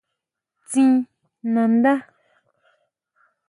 [0.67, 0.91] Tsín
[1.53, 1.93] nandá.